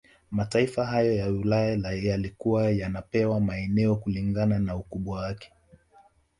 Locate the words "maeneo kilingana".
3.39-4.59